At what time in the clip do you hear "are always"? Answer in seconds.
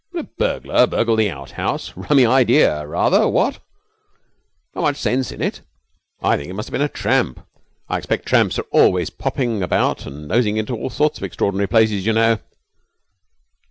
8.57-9.11